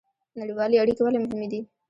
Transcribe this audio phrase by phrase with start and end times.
[0.39, 1.59] نړیوالې اړیکې ولې مهمې دي؟